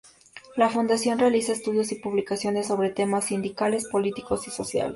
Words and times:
La 0.55 0.67
Fundación 0.71 1.19
realiza 1.19 1.51
estudios 1.51 1.91
y 1.91 1.95
publicaciones 1.95 2.65
sobre 2.65 2.89
temas 2.89 3.25
sindicales, 3.25 3.87
políticos 3.87 4.47
y 4.47 4.49
sociales. 4.49 4.89